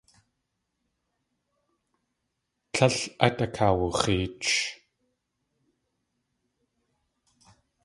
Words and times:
Tlél 2.71 2.95
át 3.25 3.37
akawux̲eech. 3.45 4.53